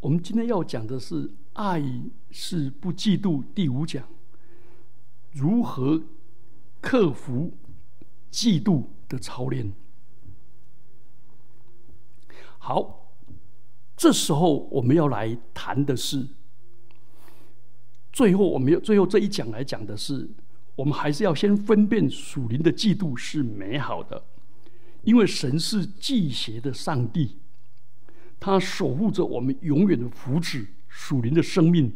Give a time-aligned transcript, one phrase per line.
[0.00, 1.82] 我们今天要讲的是“爱
[2.30, 4.08] 是不嫉妒”第五讲，
[5.30, 6.02] 如何
[6.80, 7.52] 克服
[8.32, 9.70] 嫉妒的操练。
[12.56, 13.12] 好，
[13.94, 16.26] 这时候我们要来谈的是，
[18.10, 20.30] 最后我们要最后这一讲来讲的是，
[20.76, 24.24] 我们还是要先分辨属灵的嫉妒是美好的，
[25.02, 27.36] 因为神是祭邪的上帝，
[28.40, 31.92] 他守护着我们永远的福祉、属灵的生命，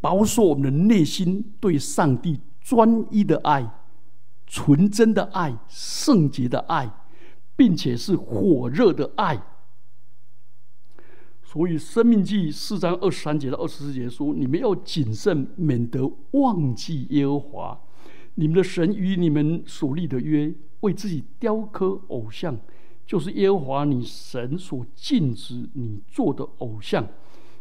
[0.00, 3.70] 保守我们的内心对上帝专一的爱、
[4.46, 6.90] 纯真的爱、圣洁的爱，
[7.54, 9.40] 并且是火热的爱。
[11.42, 17.80] 所以，《生命记》四章二十三节到二十四节说：“你们要谨慎，免得忘记耶和华
[18.34, 22.58] 你们的神与你们所立的约，为自己雕刻偶像，
[23.06, 27.08] 就是耶和华你神所禁止你做的偶像，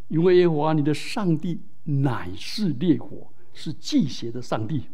[0.08, 4.86] 因为耶和华你的上帝乃是烈火，是祭邪的上帝。”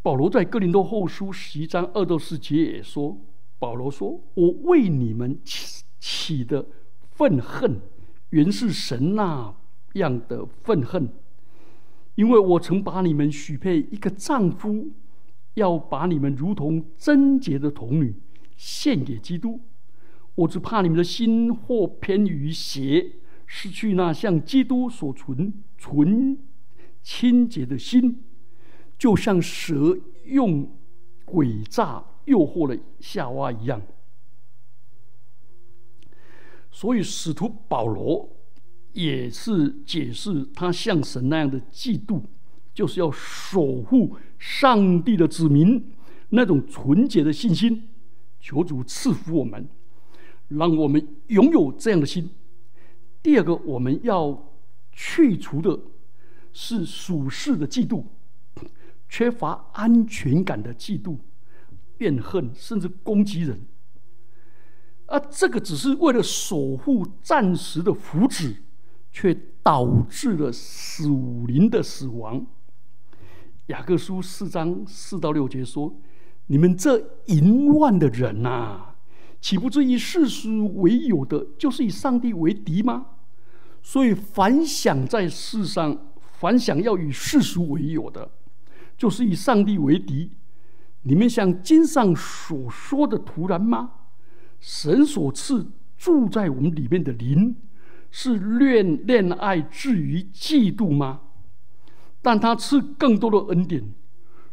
[0.00, 3.18] 保罗在哥林多后书十一章二到四节也说。
[3.58, 6.66] 保罗说：“我为你们起起的
[7.12, 7.80] 愤恨，
[8.28, 9.54] 原是神那
[9.94, 11.08] 样的愤恨，
[12.16, 14.90] 因为我曾把你们许配一个丈夫，
[15.54, 18.14] 要把你们如同贞洁的童女
[18.56, 19.60] 献给基督。
[20.34, 23.12] 我只怕你们的心或偏于邪，
[23.46, 26.38] 失去那像基督所存纯
[27.02, 28.22] 清洁的心，
[28.98, 30.70] 就像蛇用
[31.26, 33.82] 诡诈。”诱惑了夏娃一样，
[36.70, 38.34] 所以使徒保罗
[38.94, 42.22] 也是解释他像神那样的嫉妒，
[42.74, 45.92] 就是要守护上帝的子民
[46.30, 47.88] 那种纯洁的信心。
[48.40, 49.66] 求主赐福我们，
[50.48, 52.28] 让我们拥有这样的心。
[53.22, 54.52] 第二个，我们要
[54.92, 55.80] 去除的
[56.52, 58.04] 是属世的嫉妒，
[59.08, 61.16] 缺乏安全感的嫉妒。
[61.98, 63.66] 怨恨甚至攻击人，
[65.06, 68.56] 而这个只是为了守护暂时的福祉，
[69.12, 69.32] 却
[69.62, 72.44] 导致了属灵的死亡。
[73.68, 75.96] 雅各书四章四到六节说
[76.48, 78.94] ：“你们这淫乱的人呐，
[79.40, 83.06] 岂不知以世俗为友的，就是以上帝为敌吗？
[83.82, 85.96] 所以凡想在世上，
[86.32, 88.30] 凡想要与世俗为友的，
[88.98, 90.32] 就是以上帝为敌。”
[91.06, 93.92] 你们像经上所说的突然吗？
[94.60, 97.56] 神所赐住在我们里面的灵，
[98.10, 101.20] 是恋恋爱至于嫉妒吗？
[102.24, 103.92] 但他赐更多的恩典，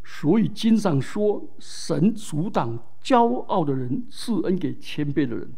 [0.04, 5.54] 所以经上说，神阻挡骄傲的人，赐恩给谦卑的人。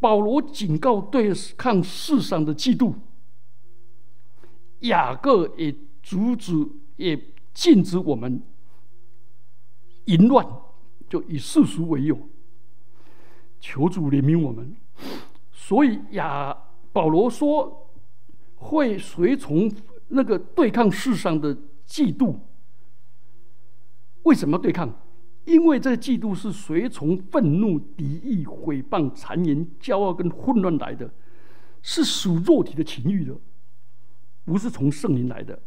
[0.00, 2.94] 保罗警告对抗世上的嫉妒，
[4.80, 8.42] 雅各也阻止，也禁止我们。
[10.06, 10.44] 淫乱
[11.08, 12.18] 就以世俗为友，
[13.60, 14.74] 求主怜悯我们。
[15.52, 16.56] 所以雅
[16.92, 17.88] 保罗说
[18.56, 19.70] 会随从
[20.08, 22.36] 那个对抗世上的嫉妒。
[24.24, 25.02] 为什么对抗？
[25.44, 31.10] 因为这个嫉妒是随从愤怒、敌意、毁谤、谗言、骄傲跟混乱来的，
[31.80, 33.34] 是属肉体的情欲的，
[34.44, 35.58] 不是从圣灵来的。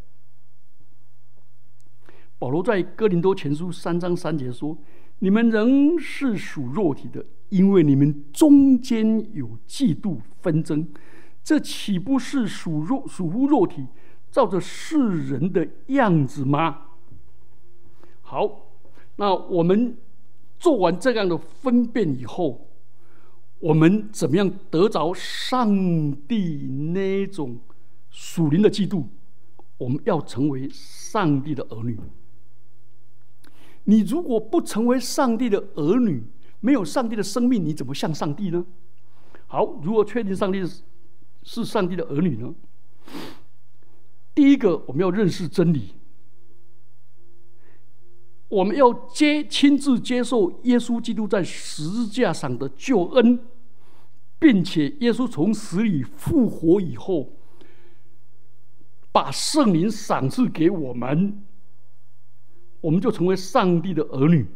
[2.38, 4.78] 保罗在哥林多前书三章三节说
[5.18, 10.88] ：“你们仍是属肉体的，因为你们中间有嫉妒纷争，
[11.44, 13.88] 这岂不是属肉属乎肉体，
[14.31, 16.84] 照着世人的样子吗？”
[18.24, 18.68] 好，
[19.18, 19.97] 那我们
[20.58, 22.70] 做完这样的分辨以后，
[23.59, 25.70] 我们怎么样得着上
[26.28, 27.59] 帝那种
[28.09, 29.06] 属灵的嫉妒？
[29.78, 32.00] 我们要成为上帝的儿女。
[33.84, 36.24] 你如果不成为上帝的儿女，
[36.59, 38.64] 没有上帝的生命，你怎么像上帝呢？
[39.47, 40.64] 好，如何确定上帝
[41.44, 42.53] 是上帝的儿女呢？
[44.41, 45.90] 第一个，我们要认识真理，
[48.47, 53.40] 我们要接亲自接受耶稣基督在十字架上的救恩，
[54.40, 57.34] 并且耶稣从死里复活以后，
[59.11, 61.44] 把圣灵赏赐给我们。
[62.79, 64.47] 我们就成为上帝的儿女，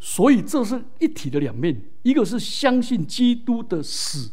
[0.00, 1.80] 所以这是一体的两面。
[2.02, 4.32] 一个是相信基督的死，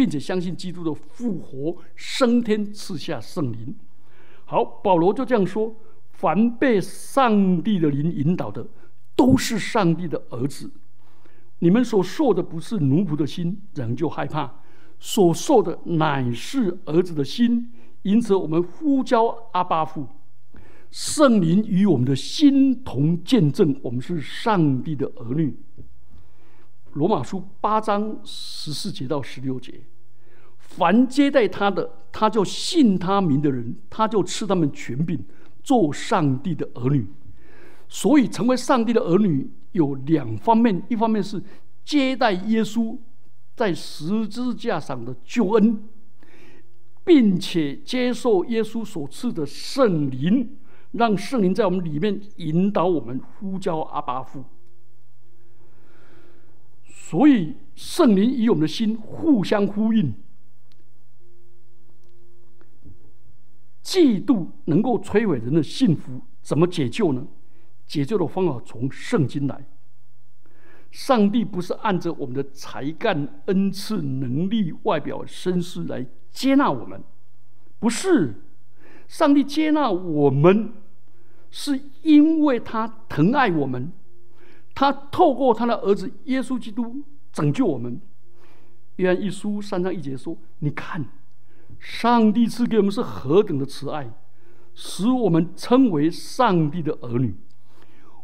[0.00, 3.76] 并且相信基督的复活、升天、赐下圣灵。
[4.46, 5.76] 好，保罗就这样说：
[6.12, 8.66] 凡被上帝的灵引导的，
[9.14, 10.70] 都是上帝的儿子。
[11.58, 14.62] 你们所受的不是奴仆的心，人就害怕；
[14.98, 17.70] 所受的乃是儿子的心，
[18.00, 20.08] 因此我们呼叫阿巴父。
[20.90, 25.54] 圣灵与我们的心同见证，我们是上帝的儿女。
[26.92, 29.80] 罗马书八章十四节到十六节，
[30.58, 35.18] 凡接待他的，他就信他名的人，他就赐他们权柄，
[35.62, 37.06] 做上帝的儿女。
[37.88, 41.42] 所以，成为上帝的儿女有两方面：一方面是
[41.84, 42.96] 接待耶稣
[43.54, 45.82] 在十字架上的救恩，
[47.04, 50.56] 并且接受耶稣所赐的圣灵。
[50.92, 54.44] 让圣灵在我们里面引导我们呼叫阿巴父，
[57.10, 60.14] 所以圣灵与我们的心互相呼应。
[63.82, 67.26] 嫉妒能够摧毁人的幸福，怎么解救呢？
[67.84, 69.66] 解救的方法从圣经来。
[70.92, 77.02] 上帝不是按着我们的才干、恩赐、能力、外表、身世来接纳我们，
[77.80, 78.40] 不是。
[79.08, 80.72] 上帝接纳我们，
[81.50, 83.90] 是因为他疼爱我们，
[84.80, 88.00] 他透过他的儿子耶稣基督拯救我们。
[88.96, 91.04] 约翰一书三章一节说：“你看，
[91.78, 94.10] 上帝赐给我们是何等的慈爱，
[94.72, 97.34] 使我们称为上帝的儿女。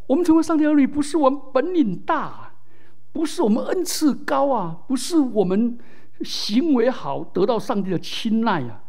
[0.06, 2.54] 我们成为上帝儿女，不是我们本领大，
[3.12, 5.78] 不是我们恩赐高啊，不是我们
[6.22, 8.80] 行为好得到上帝的青睐呀。”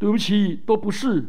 [0.00, 1.28] 对不起，都不是。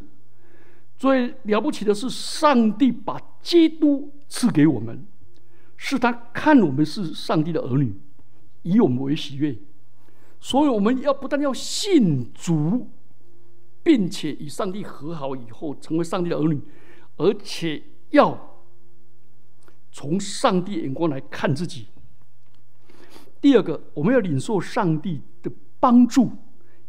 [0.97, 5.05] 最了不起的是，上帝把基督赐给我们，
[5.81, 7.95] 是他看我们是上帝的儿女，
[8.63, 9.57] 以我们为喜悦。
[10.41, 12.89] 所以我们要不但要信主，
[13.81, 16.61] 并且与上帝和好以后成为上帝的儿女，
[17.15, 18.61] 而且要
[19.89, 21.87] 从上帝眼光来看自己。
[23.39, 25.49] 第二个，我们要领受上帝的
[25.79, 26.29] 帮助。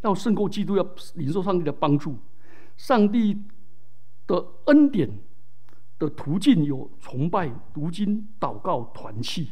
[0.03, 2.17] 要胜过基督，要领受上帝的帮助。
[2.77, 3.39] 上帝
[4.27, 5.09] 的恩典
[6.01, 9.51] 的途径有崇拜、读经、祷告、团契，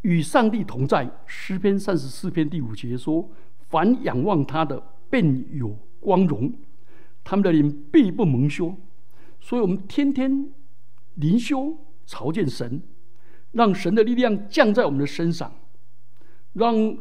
[0.00, 1.08] 与上帝同在。
[1.26, 3.30] 诗篇三十四篇第五节说
[3.70, 5.68] ：“凡仰望他的，便有
[6.00, 6.50] 光荣；
[7.22, 8.74] 他们的灵必不蒙羞。”
[9.40, 10.50] 所以，我们天天
[11.14, 12.82] 灵修，朝见神，
[13.52, 15.52] 让神的力量降在我们的身上，
[16.54, 16.98] 让。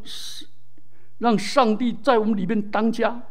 [1.20, 3.22] 让上帝在我们里面当家，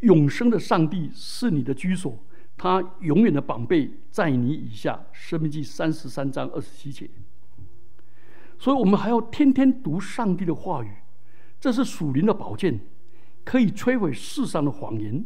[0.00, 2.14] 永生的上帝是你的居所，
[2.62, 5.04] 他永远的宝贝在你以下。
[5.10, 7.10] 生命记三十三章二十七节。
[8.56, 10.88] 所以我们还要天天读上帝的话语，
[11.58, 12.78] 这是属灵的宝剑，
[13.42, 15.24] 可以摧毁世上的谎言，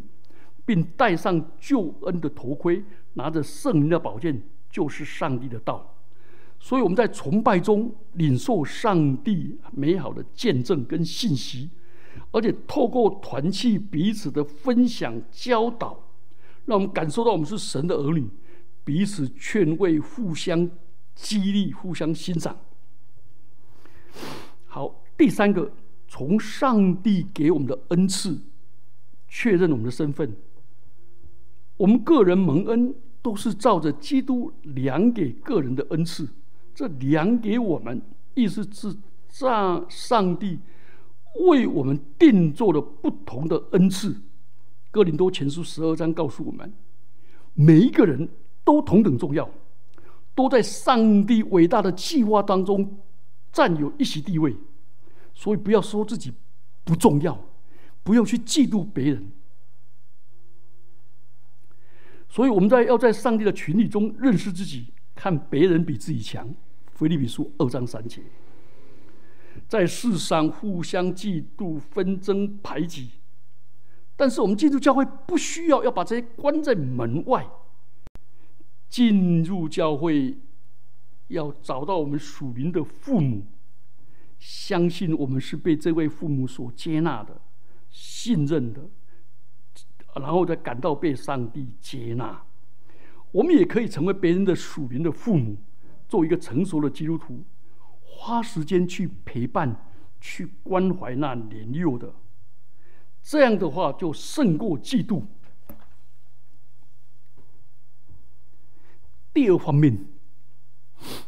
[0.65, 5.95] 并戴上救恩的头盔，拿着圣灵的宝剑，就是上帝的道。
[6.59, 11.69] 所以我们在崇拜中领受上帝美好的见证跟信息。
[12.31, 16.03] 而且透过团契彼此的分享教导，
[16.67, 18.29] 让我们感受到我们是神的儿女，
[18.85, 20.69] 彼此劝慰、互相
[21.15, 22.59] 激励、互相欣赏。
[24.67, 25.73] 好，第三个，
[26.07, 28.39] 从上帝给我们的恩赐
[29.27, 30.37] 确认我们的身份。
[31.77, 36.29] 我们个人蒙恩都是照着基督量给个人的恩赐，
[36.75, 38.03] 这量给我们，
[38.35, 38.97] 意思是
[39.41, 40.59] 让上帝。
[41.39, 44.17] 为我们定做了不同的恩赐。
[44.97, 46.73] 哥林多前书十二章告诉我们，
[47.53, 48.27] 每一个人
[48.65, 49.47] 都同等重要，
[50.35, 52.99] 都在上帝伟大的计划当中
[53.53, 54.57] 占有一席地位。
[55.35, 56.33] 所以不要说自己
[56.83, 57.39] 不重要，
[58.03, 59.31] 不用去嫉妒别人。
[62.27, 66.49] 所以我们在要在上帝的群体中认识自己，看别人比自己强。
[66.95, 68.23] 腓立比书二章三节。
[69.69, 73.11] 在世上互相嫉妒、纷争、排挤，
[74.17, 77.47] 但是我们进入教会不需要要把这些关在门外。
[78.89, 80.39] 进入教会，
[81.29, 83.45] 要找到我们属灵的父母，
[84.39, 87.41] 相信我们是被这位父母所接纳的、
[87.91, 88.89] 信任的，
[90.15, 92.43] 然后再感到被上帝接纳。
[93.33, 95.59] 我们也可以成为别人的属灵的父母，
[96.09, 97.45] 做一个成熟的基督徒。
[98.01, 102.15] 花时间去陪伴、去关怀那年幼的，
[103.27, 105.25] 这样的话就胜过嫉妒。
[109.35, 110.07] 第二方面，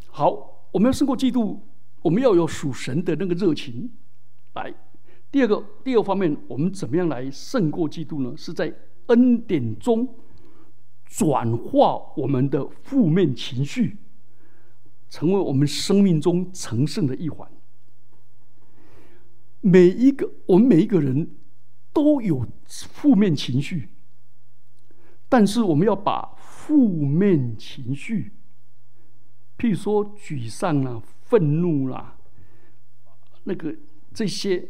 [0.07, 1.59] 好，我们要胜过嫉妒，
[2.01, 3.91] 我们要有属神的那个热情。
[4.55, 4.73] 来，
[5.33, 8.33] 第二个，第二方面，我们怎么样来胜过嫉妒呢？
[8.37, 8.73] 是在
[9.07, 10.09] 恩典中
[11.05, 13.97] 转化我们的负面情绪。
[15.11, 17.51] 成为我们生命中成圣的一环。
[19.63, 21.29] 每一个我们每一个人
[21.99, 23.89] 都有负面情绪，
[25.29, 28.35] 但是我们要把负面情绪，
[29.59, 32.17] 譬如说沮丧啦、愤怒啦，
[33.43, 33.75] 那个
[34.15, 34.69] 这些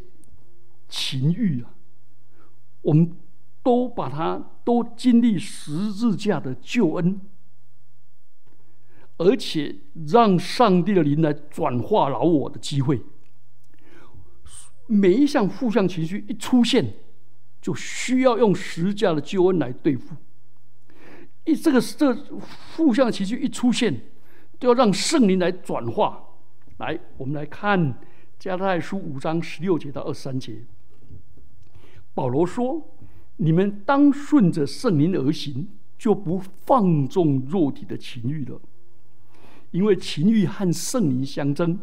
[0.87, 1.69] 情欲啊，
[2.81, 3.15] 我们
[3.61, 7.21] 都把它都经历十字架的救恩，
[9.17, 9.75] 而且
[10.07, 13.03] 让上帝的灵来转化老我的机会。
[14.87, 16.91] 每一项负向情绪一出现，
[17.61, 20.15] 就需要用十架的救恩来对付。
[21.45, 22.13] 一这个这
[22.75, 24.01] 负向情绪一出现，
[24.59, 26.23] 都要让圣灵来转化。
[26.77, 27.99] 来，我们来看
[28.37, 30.65] 加太书五章十六节到二十三节。
[32.13, 32.95] 保罗说
[33.37, 38.61] ：“你们当顺着圣灵而行，就不放纵肉体的情欲了。
[39.71, 41.79] 因为情欲和圣灵相争，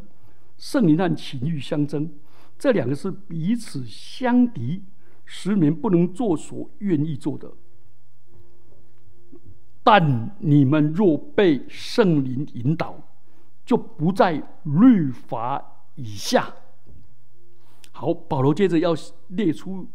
[0.56, 2.10] 圣灵和情欲相争。”
[2.58, 4.82] 这两个是彼此相敌，
[5.26, 7.52] 使你们不能做所愿意做的。
[9.82, 12.98] 但你们若被圣灵引导，
[13.64, 16.54] 就不在律法以下。
[17.92, 18.94] 好，保罗接着要
[19.28, 19.88] 列出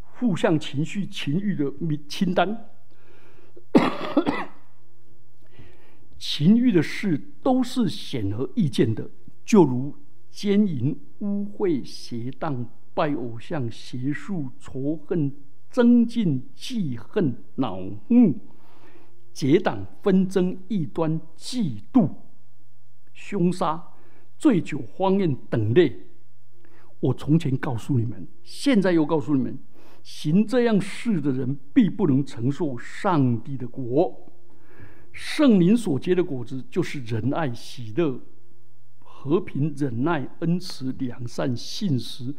[0.00, 2.70] 互相情绪、情欲的名清单。
[6.16, 9.10] 情欲的事都是显而易见的，
[9.44, 9.94] 就如。
[10.30, 15.32] 奸淫、污秽、邪荡、拜偶像、邪术、仇恨、
[15.70, 17.78] 增进、记恨、恼
[18.08, 18.36] 怒、
[19.32, 22.10] 结党、纷争、异端、嫉妒、
[23.12, 23.80] 凶杀、
[24.36, 26.08] 醉酒、荒宴等类。
[26.98, 29.56] 我从前告诉你们，现在又告诉你们：
[30.02, 34.32] 行这样事的人，必不能承受上帝的国。
[35.12, 38.20] 圣灵所结的果子，就是仁爱、喜乐。
[38.98, 42.34] 和平、忍耐、恩慈、良善、信实、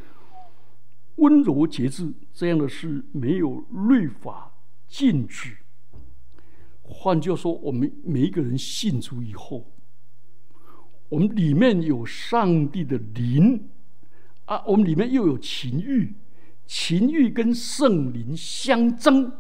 [1.20, 4.52] 温柔、节制，这样的事没有律法
[4.88, 5.58] 禁止。
[6.82, 9.72] 换句话说，我们每一个人信主以后，
[11.08, 13.70] 我们里面有上帝的灵
[14.46, 16.16] 啊，我们里面又有情欲，
[16.66, 19.32] 情欲跟圣灵相争，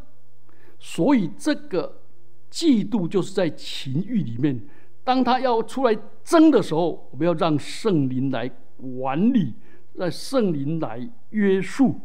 [0.77, 2.03] 所以这个
[2.51, 4.67] 嫉妒就是在情欲里面。
[5.03, 9.55] 当他要出来争的时候，我们要让圣灵来管理，
[9.99, 11.99] 在圣灵来约束，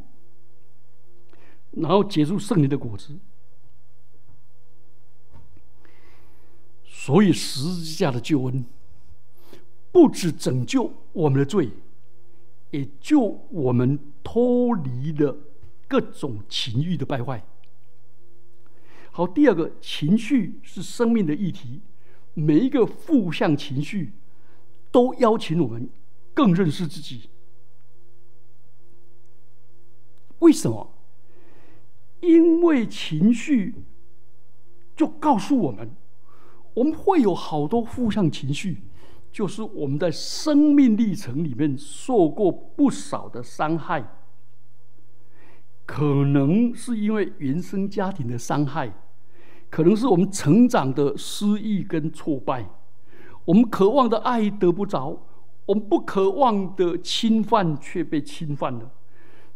[1.70, 3.16] 然后结出圣灵的果子。
[6.84, 8.64] 所以十字架的救恩，
[9.92, 11.70] 不止拯救我们的罪，
[12.72, 13.20] 也救
[13.50, 15.36] 我们脱离了
[15.86, 17.44] 各种情欲的败坏。
[19.12, 21.80] 好，第二个情绪是生命的议题。
[22.32, 24.10] 每一个负向情绪，
[24.90, 25.88] 都邀请我们
[26.34, 27.28] 更认识自己。
[30.40, 30.90] 为什么？
[32.20, 33.74] 因为情绪
[34.96, 35.90] 就告诉我们，
[36.74, 38.82] 我们会有好多负向情绪，
[39.30, 44.08] 就是我们在生命历程里面受过不少的伤害，
[45.84, 48.92] 可能是因为原生家庭的伤害。
[49.70, 52.70] 可能是我们成长的失意跟挫败，
[53.44, 55.18] 我们渴望的爱得不着，
[55.66, 58.92] 我们不渴望的侵犯却被侵犯了，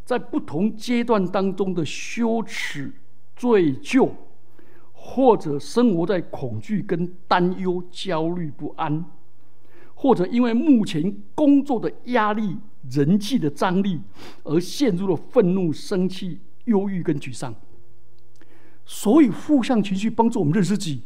[0.09, 2.91] 在不同阶段当中的羞耻、
[3.37, 4.11] 罪疚，
[4.95, 9.05] 或者生活在恐惧跟担忧、焦虑不安，
[9.95, 12.57] 或者因为目前工作的压力、
[12.91, 14.01] 人际的张力
[14.45, 17.55] 而陷入了愤怒、生气、忧郁跟沮丧。
[18.87, 21.03] 所以负向情绪帮助我们认识自己，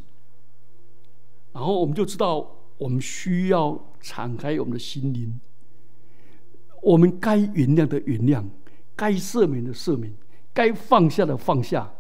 [1.53, 5.41] 然后我们就知道我们需要敞开我们的心灵，
[6.81, 8.45] 我们该原谅的原谅，
[9.03, 10.15] 该赦免的赦免，
[10.55, 11.93] 该放下的放下，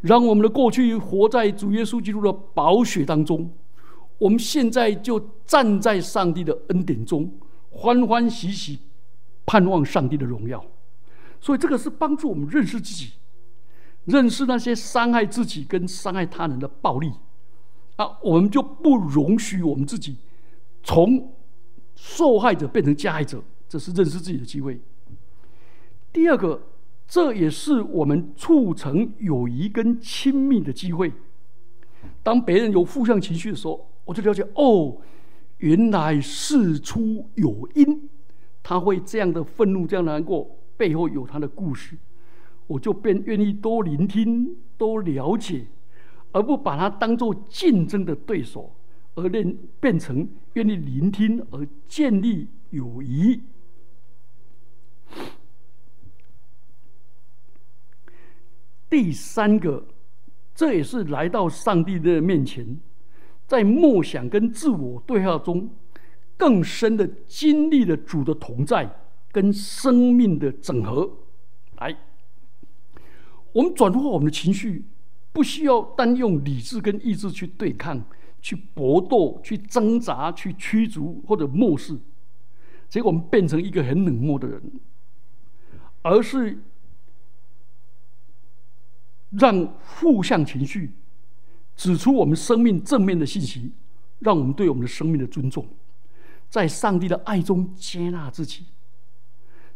[0.00, 3.48] 让我们的过去活在主耶稣基督的宝血当中。
[4.18, 7.32] 我们现在就站在上帝的恩典中，
[7.70, 8.80] 欢欢喜喜
[9.46, 10.66] 盼望上帝的荣耀。
[11.40, 13.12] 所以这个是帮助我们认识自己。
[14.06, 17.12] 认识那些伤害自己跟伤害他人的暴力，
[17.94, 20.16] 啊，我们就不容许我们自己
[20.82, 21.32] 从
[21.94, 24.80] 受害者变成加害者，这是认识自己的机会。
[26.12, 26.60] 第二个，
[27.06, 31.12] 这也是我们促成友谊跟亲密的机会。
[32.22, 34.98] 当别人有负向情绪的时候，我就了解哦，
[35.58, 38.08] 原来事出有因，
[38.62, 41.96] 他会这样的愤怒、这样难过，背后有他的故事。
[42.66, 45.66] 我就便愿意多聆听、多了解，
[46.32, 48.74] 而不把他当做竞争的对手。
[49.16, 53.40] 而变变成愿意聆听而建立友谊。
[58.90, 59.86] 第三个，
[60.52, 62.80] 这也是来到上帝的面前，
[63.46, 65.70] 在默想跟自我对话中，
[66.36, 68.92] 更深的经历了主的同在
[69.30, 71.08] 跟生命的整合。
[71.78, 71.96] 来，
[73.52, 74.84] 我们转化我们的情绪，
[75.32, 78.04] 不需要单用理智跟意志去对抗、
[78.42, 81.96] 去搏斗、去挣扎、去驱逐或者漠视，
[82.88, 84.60] 结果我们变成一个很冷漠的人，
[86.02, 86.58] 而是。
[89.30, 90.92] 让负向情绪
[91.76, 93.72] 指出我们生命正面的信息，
[94.18, 95.66] 让我们对我们的生命的尊重，
[96.48, 98.66] 在上帝的爱中接纳自己，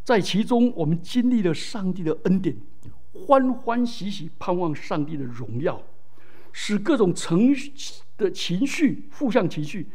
[0.02, 2.56] 在其中我们经历了上帝的恩典，
[3.12, 5.80] 欢欢喜喜盼望上帝的荣耀，
[6.52, 7.54] 使各种情
[8.16, 9.88] 的情绪、负向情绪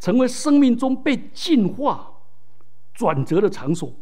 [0.00, 2.12] 成为生命中被净化、
[2.92, 3.94] 转折的场所，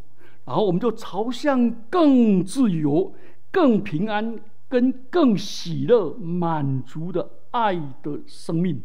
[0.47, 3.15] 然后我们就朝向更自由、
[3.51, 4.41] 更平安。
[4.73, 8.83] 跟更喜乐、满足的爱的生命，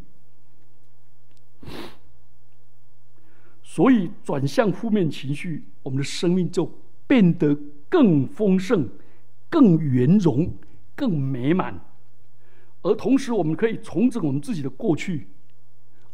[3.64, 6.70] 所以转向负面情绪，我们的生命就
[7.08, 8.90] 变得更丰盛、
[9.50, 10.54] 更圆融、
[10.94, 11.80] 更美满。
[12.82, 15.30] 而同时，我们可以重整我们自己的过去，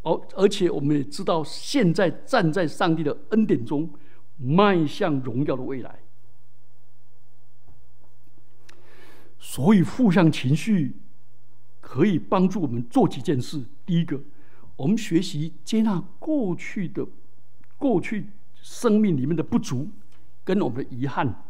[0.03, 3.89] 而而且我们也知道，现在站在上帝的恩典中，
[4.37, 6.02] 迈向荣耀的未来。
[9.45, 10.95] 所以，负向情绪
[11.81, 13.61] 可以帮助我们做几件事。
[13.85, 14.19] 第一个，
[14.77, 17.05] 我们学习接纳过去的、
[17.77, 19.89] 过去生命里面的不足
[20.45, 21.43] 跟我们的遗憾，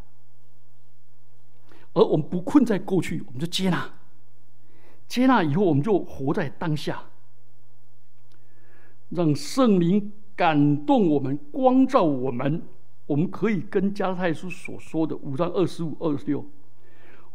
[1.93, 3.87] 而我们不困在过去，我们就接纳。
[5.07, 7.03] 接纳以后，我们就活在当下，
[9.09, 12.63] 让圣灵感动我们、光照我们。
[13.05, 16.43] 我们可以跟加太书所说的五章二十五、二十六。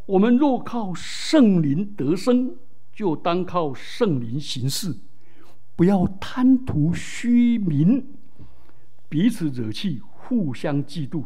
[0.08, 2.56] 我们若靠圣灵得生，
[2.94, 4.96] 就当靠圣灵行事，
[5.76, 8.06] 不要贪图虚名，
[9.10, 11.24] 彼此惹气，互相嫉妒。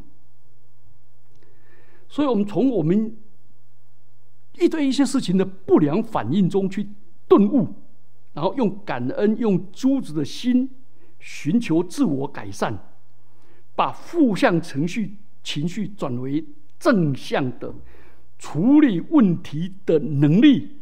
[2.09, 3.17] 所以，我们从我们
[4.59, 6.89] 一对一些事情的不良反应中去
[7.29, 7.73] 顿悟，
[8.33, 10.69] 然后用感恩、用诸子的心，
[11.21, 12.77] 寻求自我改善，
[13.77, 16.45] 把负向情绪情绪转为
[16.81, 17.73] 正向的。
[18.43, 20.79] 处理问题的能力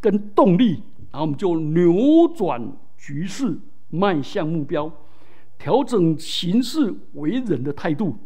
[0.00, 0.80] 跟动力，
[1.10, 1.92] 然后我们就扭
[2.36, 3.58] 转局势，
[3.90, 4.90] 迈向目标，
[5.58, 8.16] 调整行事为人的态度，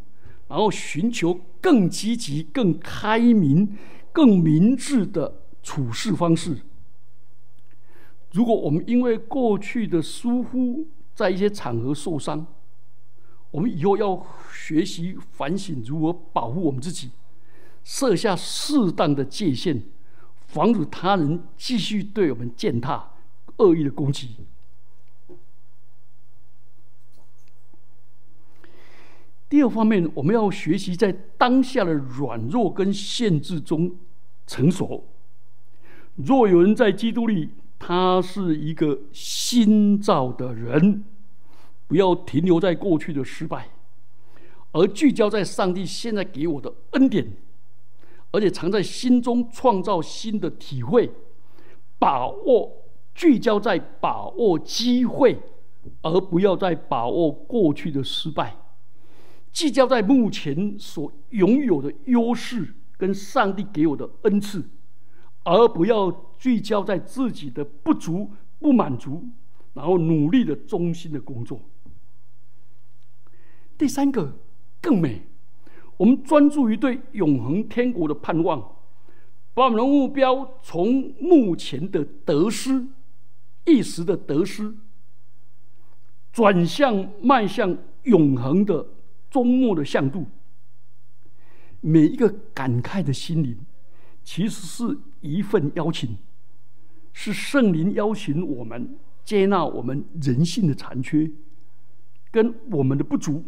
[0.49, 3.75] 然后寻求更积极、更开明、
[4.13, 6.59] 更明智的处事方式。
[8.33, 12.47] 如果我们因为过去的疏忽，在一些场合受伤，
[13.51, 17.11] 我们以后要学习反省如何保护我们自己。
[17.89, 19.81] 设下适当的界限，
[20.47, 23.13] 防止他人继续对我们践踏、
[23.57, 24.29] 恶意的攻击。
[29.49, 33.97] 第二方面，我们要学习在当下的软弱跟限制中
[34.47, 35.09] 成熟。
[36.17, 37.49] 若有人在基督里，
[37.79, 41.03] 他是一个新造的人，
[41.87, 43.71] 不要停留在过去的失败，
[44.73, 47.27] 而聚焦在上帝现在给我的恩典。
[48.31, 51.11] 而且常在心中创造新的体会，
[51.99, 55.41] 把握聚焦在把握机会，
[56.03, 58.51] 而不要再把握过去的失败；
[59.51, 64.69] 聚焦在目前所拥有的优势跟上帝给我的恩赐，
[65.45, 69.25] 而不要聚焦在自己的不足、不满足，
[69.73, 71.61] 然后努力的忠心的工作。
[73.79, 74.37] 第三个
[74.83, 75.23] 更美。
[75.99, 78.77] 我们专注于对永恒天国的盼望，
[79.53, 82.87] 把我们的目标从目前的得失、
[83.67, 84.75] 一时的得失，
[86.33, 88.87] 转向迈向永恒的
[89.29, 90.25] 终末的向度。
[91.81, 93.59] 每一个感慨的心灵，
[94.23, 96.17] 其实是一份邀请，
[97.13, 101.29] 是圣灵邀请我们接纳我们人性的残缺，
[102.31, 103.45] 跟我们的不足。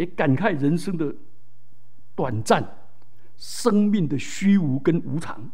[0.00, 1.14] 也感慨人生的
[2.14, 2.66] 短暂，
[3.36, 5.50] 生命的虚无跟无常。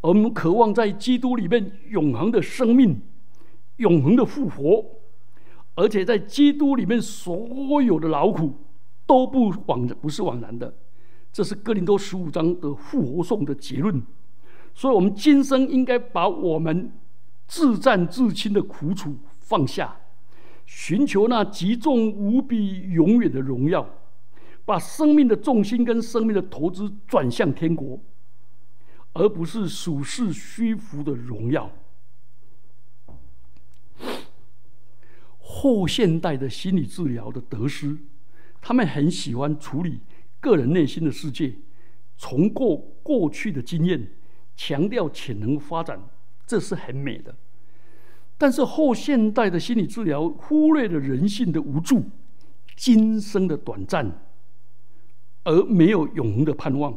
[0.00, 2.98] 我们渴望在基督里面永恒的生命，
[3.76, 4.82] 永恒的复活，
[5.74, 8.56] 而且在基督里面所有的劳苦
[9.06, 10.74] 都不枉不是枉然的。
[11.30, 14.02] 这是哥林多十五章的复活颂的结论。
[14.74, 16.90] 所以，我们今生应该把我们
[17.46, 19.94] 自战自清的苦楚放下，
[20.66, 23.88] 寻求那极重无比、永远的荣耀，
[24.64, 28.00] 把生命的重心跟生命的投资转向天国，
[29.12, 31.70] 而不是属世虚浮的荣耀。
[35.38, 37.98] 后现代的心理治疗的得失，
[38.60, 40.00] 他们很喜欢处理
[40.40, 41.54] 个人内心的世界，
[42.16, 44.08] 重过过去的经验，
[44.56, 46.00] 强调潜能发展，
[46.46, 47.36] 这是很美的。
[48.42, 52.02] 但是后现代的心理治疗忽略了人性的无助、
[52.74, 54.20] 今生的短暂，
[55.44, 56.92] 而没有永恒的盼望，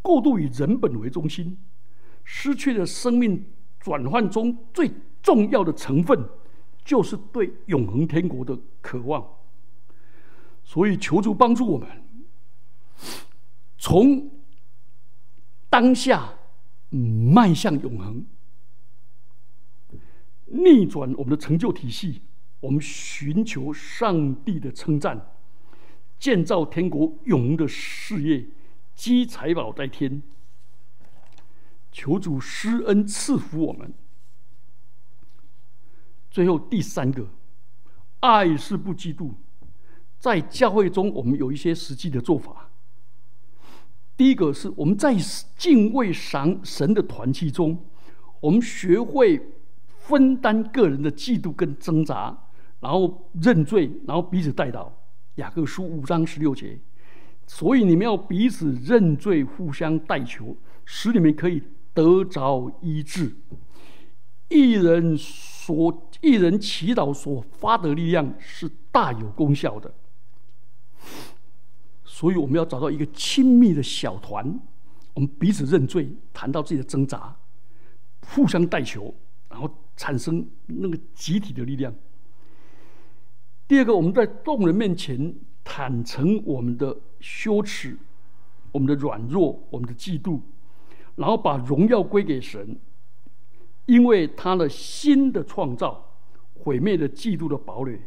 [0.00, 1.58] 过度以人本为中心，
[2.24, 3.44] 失去了生命
[3.80, 4.90] 转换中最
[5.22, 6.26] 重要的成分。
[6.82, 9.22] 就是对永恒天国的渴望，
[10.64, 11.86] 所以求主帮助我们，
[13.76, 14.30] 从
[15.68, 16.32] 当下
[16.88, 18.24] 迈向永恒，
[20.52, 22.22] 逆转我们的成就体系，
[22.60, 25.34] 我们寻求上帝的称赞，
[26.18, 28.46] 建造天国永恒的事业，
[28.94, 30.22] 积财宝在天。
[31.90, 33.92] 求主施恩赐福我们。
[36.30, 37.28] 最后第三个，
[38.20, 39.32] 爱是不嫉妒。
[40.18, 42.70] 在教会中，我们有一些实际的做法。
[44.16, 45.16] 第一个是我们在
[45.56, 47.84] 敬畏神神的团契中，
[48.40, 49.40] 我们学会
[50.06, 52.36] 分担个人的嫉妒跟挣扎，
[52.80, 54.88] 然后认罪，然后彼此带祷。
[55.36, 56.78] 雅各书五章十六节。
[57.46, 61.62] 所以你们要彼此认罪，互相代求，使你们可以
[61.92, 63.34] 得着医治。
[64.48, 69.92] 一人所一人祈祷所发的力量是大有功效的，
[72.04, 74.60] 所以我们要找到一个亲密的小团，
[75.14, 77.34] 我们彼此认罪，谈到自己的挣扎，
[78.34, 79.14] 互相代求，
[79.48, 81.94] 然后产生那个集体的力量。
[83.68, 87.96] 第二个，我们在众人面前坦诚我们的羞耻、
[88.70, 90.40] 我们的软弱、我们的嫉妒，
[91.16, 92.76] 然后把荣耀归给神，
[93.86, 96.08] 因为他的新的创造。
[96.64, 97.98] 毁灭的嫉妒的堡垒。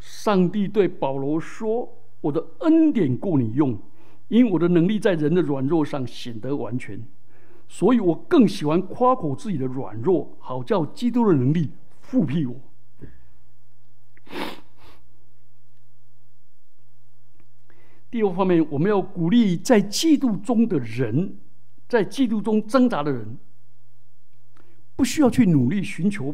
[0.00, 3.78] 上帝对保罗说：“我的恩典够你用，
[4.28, 7.06] 因我的能力在人的软弱上显得完全。
[7.74, 12.54] 所以我更喜欢夸口自己的软弱，好叫基督的能力复辟我。”
[18.12, 21.36] 第二方面，我们要鼓励在嫉妒中的人，
[21.88, 23.36] 在嫉妒中挣扎的人。
[24.94, 26.32] 不需要去努力寻求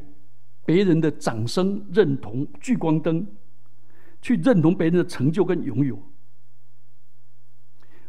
[0.66, 3.26] 别人的掌声、认同、聚光灯，
[4.20, 5.96] 去认同别人的成就跟拥有。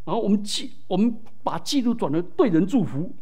[0.04, 3.16] 然后我们记，我们把嫉妒转为对人祝福。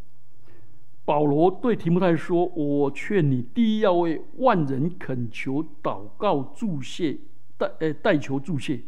[1.10, 7.18] 保罗对提摩太说：“我劝你，第一要为万人恳求、祷告、祝谢、
[7.58, 8.80] 代呃代求祝谢。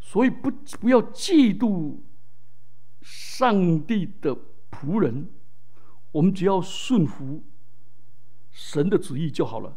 [0.00, 0.50] 所以不
[0.80, 1.98] 不要嫉妒
[3.00, 4.36] 上帝的
[4.72, 5.28] 仆人。”
[6.10, 7.44] 我们只要顺服
[8.50, 9.76] 神的旨意就好了。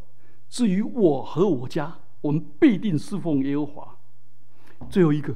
[0.50, 3.97] 至于我和我家，我们必定侍奉耶和华。
[4.89, 5.36] 最后一个，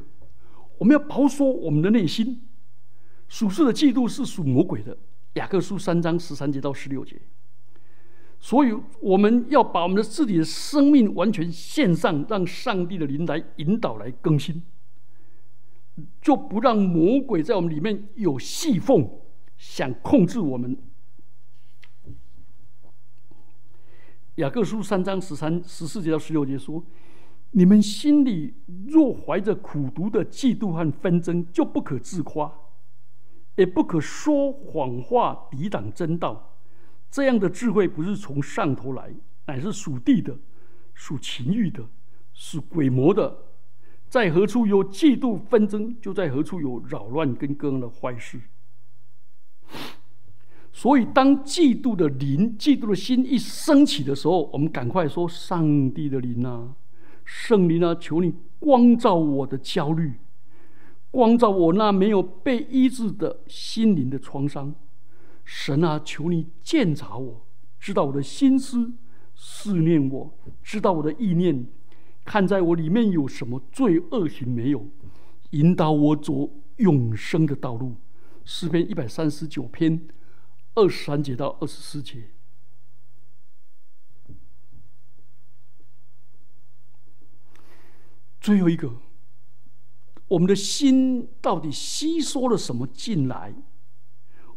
[0.80, 2.42] 我们要保守我们的内心。
[3.28, 4.98] 属世的嫉妒是属魔鬼的。
[5.34, 7.22] 雅各书三章十三节到十六节。
[8.40, 14.64] 所以我们要把我们的自己的生命完全献上，让上帝的灵来引导、来更新，
[16.20, 19.08] 就不让魔鬼在我们里面有细缝，
[19.58, 20.76] 想控制我们。
[24.36, 26.84] 雅各书三章十三、十四节到十六节说
[27.52, 28.56] ：“你们心里
[28.88, 32.52] 若怀着苦毒的嫉妒和纷争，就不可自夸，
[33.56, 36.56] 也不可说谎话抵挡真道。
[37.10, 39.14] 这样的智慧不是从上头来，
[39.46, 40.38] 乃是属地的、
[40.94, 41.86] 属情欲的、
[42.34, 43.38] 是鬼魔的。
[44.08, 48.40] 在何处有嫉妒纷争，就在何处有扰乱跟各样的坏事。”
[50.74, 56.74] 所以，当嫉妒的灵、嫉妒的心一升起的时候，我们赶快说：“上帝的灵啊，
[57.26, 60.14] 圣灵啊，求你光照我的焦虑，
[61.12, 64.74] 光照我那没有被医治的心灵的创伤。
[65.46, 67.46] 神啊，求你鉴察我，
[67.80, 68.94] 知道我的心思，
[69.36, 71.68] 思念我，知道我的意念，
[72.26, 74.88] 看在我里面有什么罪恶行没有，
[75.52, 77.98] 引导我走永生的道路。”
[78.44, 80.08] 诗篇一百三十九篇。
[80.74, 82.30] 二十三节到二十四节，
[88.40, 88.96] 最后一个，
[90.32, 93.54] 我们的心到底吸收了什么进来？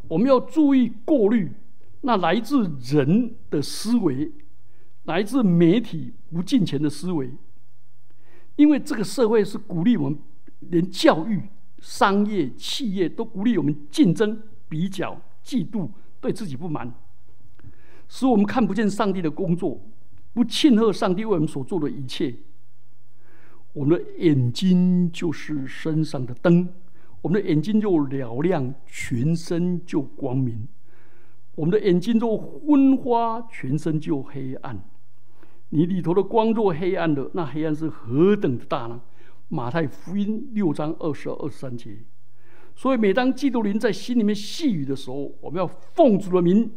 [0.06, 1.50] 我们要注意过滤，
[2.02, 4.30] 那来自人的思维，
[5.02, 7.28] 来自媒体不进钱的思维。
[8.54, 10.16] 因为这个社会是鼓励我们，
[10.60, 11.42] 连教育、
[11.80, 16.94] 商业、企业都鼓励我们竞争、比较、嫉妒、对自己不满，
[18.08, 19.80] 使我们看不见上帝的工作，
[20.34, 22.32] 不庆贺上帝为我们所做的一切。
[23.74, 26.68] 我们的眼睛就是身上的灯，
[27.20, 30.66] 我们的眼睛就嘹亮，全身就光明；
[31.56, 34.80] 我们的眼睛若昏花，全身就黑暗。
[35.70, 39.02] 你里头的光若黑暗的，那黑暗是何等的大呢？
[39.48, 41.98] 马太福音六章二十二、二十三节。
[42.76, 46.70] 所以，每当基督灵在心里面细语的时候，我们要奉主的名，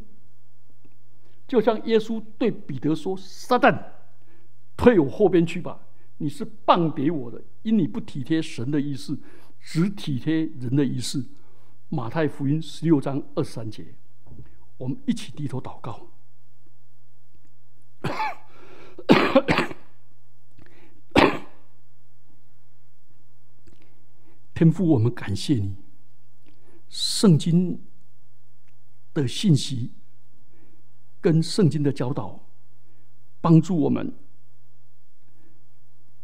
[1.47, 3.79] 就像耶稣对彼得说：“撒旦，
[4.75, 5.79] 退我后边去吧！
[6.17, 9.19] 你是棒给我的，因你不体贴神的意思，
[9.59, 11.29] 只体贴人的意思。”
[11.89, 13.95] 马太福音十六章二十三节。
[14.77, 16.09] 我们一起低头祷告。
[24.53, 25.75] 天父，我们感谢你，
[26.89, 27.81] 圣经
[29.13, 29.91] 的信息
[31.21, 32.47] 跟圣经的教导，
[33.39, 34.13] 帮助我们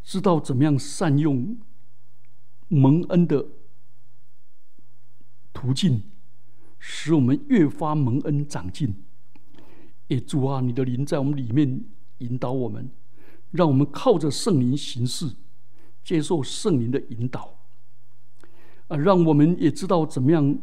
[0.03, 1.57] 知道怎么样善用
[2.67, 3.47] 蒙恩的
[5.53, 6.03] 途径，
[6.77, 9.03] 使我们越发蒙恩长进。
[10.07, 11.85] 也主啊，你的灵在我们里面。
[12.19, 12.89] 引导我们，
[13.51, 15.35] 让我们靠着圣灵行事，
[16.05, 17.59] 接受圣灵的引导，
[18.87, 20.57] 啊，让我们也知道怎么样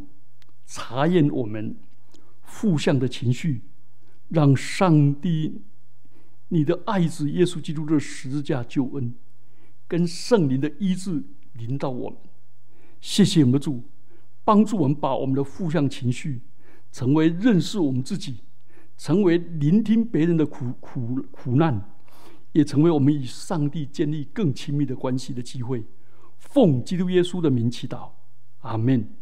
[0.65, 1.77] 查验我们
[2.43, 3.61] 负向的情绪，
[4.29, 5.61] 让上帝
[6.49, 9.13] 你的爱子耶稣基督的十字架救恩
[9.91, 11.21] 跟圣灵的医治
[11.55, 12.17] 临到我们。
[13.01, 13.83] 谢谢我们的主，
[14.45, 16.43] 帮助我们把我们的负向情绪
[16.93, 18.45] 成为认识我们自己。
[18.97, 21.91] 成为聆听别人的苦苦苦难，
[22.53, 25.83] 也成为我们与上帝建立更亲密的关系的机会。
[26.39, 28.11] 奉基督耶稣的名祈祷，
[28.61, 29.20] 阿门。